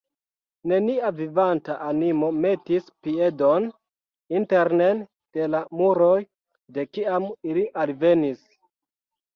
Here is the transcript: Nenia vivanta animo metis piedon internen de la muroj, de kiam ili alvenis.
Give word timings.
Nenia 0.69 1.09
vivanta 1.17 1.75
animo 1.89 2.31
metis 2.45 2.89
piedon 3.09 3.69
internen 4.41 5.05
de 5.39 5.49
la 5.53 5.63
muroj, 5.83 6.19
de 6.79 6.89
kiam 6.95 7.31
ili 7.53 7.71
alvenis. 7.87 8.47